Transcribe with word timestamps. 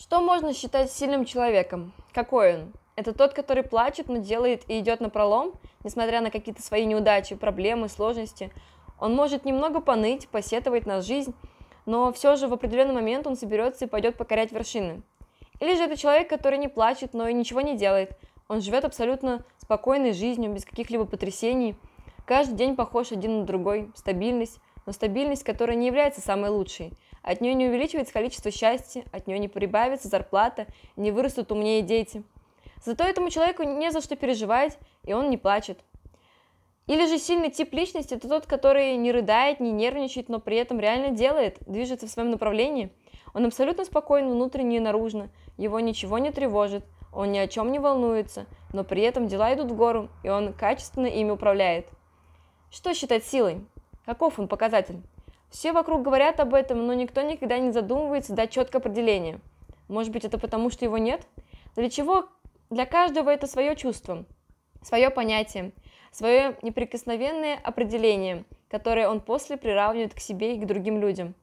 Что 0.00 0.20
можно 0.20 0.54
считать 0.54 0.92
сильным 0.92 1.24
человеком? 1.24 1.92
Какой 2.12 2.54
он? 2.54 2.72
Это 2.94 3.12
тот, 3.12 3.34
который 3.34 3.64
плачет, 3.64 4.08
но 4.08 4.18
делает 4.18 4.62
и 4.70 4.78
идет 4.78 5.00
на 5.00 5.10
пролом, 5.10 5.54
несмотря 5.82 6.20
на 6.20 6.30
какие-то 6.30 6.62
свои 6.62 6.86
неудачи, 6.86 7.34
проблемы, 7.34 7.88
сложности. 7.88 8.52
Он 9.00 9.16
может 9.16 9.44
немного 9.44 9.80
поныть, 9.80 10.28
посетовать 10.28 10.86
на 10.86 11.02
жизнь, 11.02 11.34
но 11.84 12.12
все 12.12 12.36
же 12.36 12.46
в 12.46 12.52
определенный 12.52 12.94
момент 12.94 13.26
он 13.26 13.34
соберется 13.34 13.86
и 13.86 13.88
пойдет 13.88 14.16
покорять 14.16 14.52
вершины. 14.52 15.02
Или 15.58 15.74
же 15.74 15.82
это 15.82 15.96
человек, 15.96 16.28
который 16.28 16.58
не 16.58 16.68
плачет, 16.68 17.12
но 17.12 17.26
и 17.26 17.34
ничего 17.34 17.60
не 17.60 17.76
делает. 17.76 18.16
Он 18.46 18.60
живет 18.60 18.84
абсолютно 18.84 19.44
спокойной 19.60 20.12
жизнью, 20.12 20.52
без 20.52 20.64
каких-либо 20.64 21.06
потрясений. 21.06 21.74
Каждый 22.24 22.54
день 22.54 22.76
похож 22.76 23.10
один 23.10 23.40
на 23.40 23.46
другой, 23.46 23.90
стабильность, 23.96 24.60
но 24.86 24.92
стабильность, 24.92 25.42
которая 25.42 25.76
не 25.76 25.88
является 25.88 26.20
самой 26.20 26.50
лучшей– 26.50 26.92
от 27.22 27.40
нее 27.40 27.54
не 27.54 27.66
увеличивается 27.68 28.12
количество 28.12 28.50
счастья, 28.50 29.04
от 29.12 29.26
нее 29.26 29.38
не 29.38 29.48
прибавится 29.48 30.08
зарплата, 30.08 30.66
не 30.96 31.10
вырастут 31.10 31.52
умнее 31.52 31.82
дети. 31.82 32.22
Зато 32.84 33.04
этому 33.04 33.30
человеку 33.30 33.62
не 33.64 33.90
за 33.90 34.00
что 34.00 34.16
переживать, 34.16 34.78
и 35.04 35.12
он 35.12 35.30
не 35.30 35.36
плачет. 35.36 35.80
Или 36.86 37.06
же 37.06 37.18
сильный 37.18 37.50
тип 37.50 37.72
личности– 37.74 38.14
это 38.14 38.28
тот, 38.28 38.46
который 38.46 38.96
не 38.96 39.12
рыдает, 39.12 39.60
не 39.60 39.72
нервничает, 39.72 40.30
но 40.30 40.38
при 40.38 40.56
этом 40.56 40.80
реально 40.80 41.10
делает, 41.10 41.58
движется 41.66 42.06
в 42.06 42.10
своем 42.10 42.30
направлении. 42.30 42.90
Он 43.34 43.44
абсолютно 43.44 43.84
спокоен 43.84 44.30
внутренне 44.30 44.78
и 44.78 44.80
наружно, 44.80 45.28
его 45.58 45.80
ничего 45.80 46.18
не 46.18 46.32
тревожит, 46.32 46.84
он 47.12 47.32
ни 47.32 47.38
о 47.38 47.46
чем 47.46 47.72
не 47.72 47.78
волнуется, 47.78 48.46
но 48.72 48.84
при 48.84 49.02
этом 49.02 49.28
дела 49.28 49.52
идут 49.52 49.70
в 49.70 49.76
гору, 49.76 50.08
и 50.22 50.30
он 50.30 50.54
качественно 50.54 51.06
ими 51.06 51.30
управляет. 51.30 51.86
Что 52.70 52.94
считать 52.94 53.24
силой? 53.24 53.64
Каков 54.06 54.38
он 54.38 54.48
показатель? 54.48 55.02
Все 55.50 55.72
вокруг 55.72 56.02
говорят 56.02 56.40
об 56.40 56.54
этом, 56.54 56.86
но 56.86 56.94
никто 56.94 57.22
никогда 57.22 57.58
не 57.58 57.72
задумывается 57.72 58.34
дать 58.34 58.50
четкое 58.50 58.80
определение. 58.80 59.40
Может 59.88 60.12
быть, 60.12 60.24
это 60.24 60.38
потому, 60.38 60.70
что 60.70 60.84
его 60.84 60.98
нет? 60.98 61.26
Для 61.74 61.88
чего? 61.88 62.28
Для 62.70 62.84
каждого 62.84 63.30
это 63.30 63.46
свое 63.46 63.74
чувство, 63.76 64.26
свое 64.82 65.08
понятие, 65.08 65.72
свое 66.12 66.58
неприкосновенное 66.60 67.58
определение, 67.62 68.44
которое 68.68 69.08
он 69.08 69.20
после 69.20 69.56
приравнивает 69.56 70.14
к 70.14 70.20
себе 70.20 70.54
и 70.54 70.60
к 70.60 70.66
другим 70.66 71.00
людям. 71.00 71.34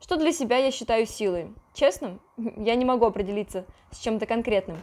Что 0.00 0.16
для 0.16 0.32
себя 0.32 0.56
я 0.56 0.72
считаю 0.72 1.06
силой? 1.06 1.54
Честно, 1.74 2.18
я 2.36 2.74
не 2.74 2.84
могу 2.84 3.06
определиться 3.06 3.64
с 3.92 3.98
чем-то 4.00 4.26
конкретным. 4.26 4.78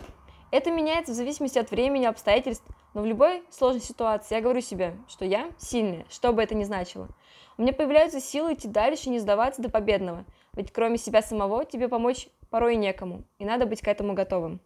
Это 0.51 0.71
меняется 0.71 1.11
в 1.11 1.15
зависимости 1.15 1.59
от 1.59 1.71
времени, 1.71 2.05
обстоятельств, 2.05 2.65
но 2.97 3.03
в 3.03 3.05
любой 3.05 3.43
сложной 3.51 3.83
ситуации 3.83 4.33
я 4.33 4.41
говорю 4.41 4.59
себе, 4.59 4.97
что 5.07 5.23
я 5.23 5.51
сильная, 5.59 6.03
что 6.09 6.33
бы 6.33 6.41
это 6.41 6.55
ни 6.55 6.63
значило. 6.63 7.09
У 7.55 7.61
меня 7.61 7.71
появляются 7.71 8.19
силы 8.19 8.55
идти 8.55 8.67
дальше 8.67 9.05
и 9.05 9.09
не 9.11 9.19
сдаваться 9.19 9.61
до 9.61 9.69
победного, 9.69 10.25
ведь 10.53 10.71
кроме 10.71 10.97
себя 10.97 11.21
самого 11.21 11.63
тебе 11.63 11.89
помочь 11.89 12.27
порой 12.49 12.75
некому, 12.75 13.23
и 13.37 13.45
надо 13.45 13.67
быть 13.67 13.81
к 13.81 13.87
этому 13.87 14.15
готовым. 14.15 14.55